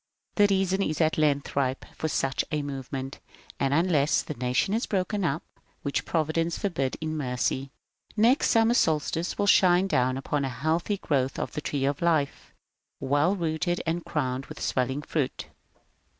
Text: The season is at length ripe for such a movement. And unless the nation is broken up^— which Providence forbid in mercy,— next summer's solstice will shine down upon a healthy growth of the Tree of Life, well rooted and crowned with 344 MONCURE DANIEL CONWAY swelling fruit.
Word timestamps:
The 0.33 0.47
season 0.47 0.81
is 0.81 0.99
at 0.99 1.19
length 1.19 1.55
ripe 1.55 1.85
for 1.93 2.07
such 2.07 2.43
a 2.51 2.63
movement. 2.63 3.19
And 3.59 3.71
unless 3.71 4.23
the 4.23 4.33
nation 4.33 4.73
is 4.73 4.87
broken 4.87 5.21
up^— 5.21 5.41
which 5.83 6.05
Providence 6.05 6.57
forbid 6.57 6.97
in 7.01 7.15
mercy,— 7.15 7.69
next 8.17 8.49
summer's 8.49 8.79
solstice 8.79 9.37
will 9.37 9.45
shine 9.45 9.85
down 9.85 10.17
upon 10.17 10.43
a 10.43 10.49
healthy 10.49 10.97
growth 10.97 11.37
of 11.37 11.51
the 11.51 11.61
Tree 11.61 11.85
of 11.85 12.01
Life, 12.01 12.51
well 12.99 13.35
rooted 13.35 13.83
and 13.85 14.03
crowned 14.03 14.47
with 14.47 14.57
344 14.57 14.57
MONCURE 14.57 14.57
DANIEL 14.57 14.73
CONWAY 14.73 14.73
swelling 14.73 15.01
fruit. 15.03 15.45